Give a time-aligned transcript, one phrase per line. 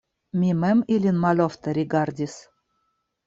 [0.43, 2.39] Mi mem ilin malofte rigardis.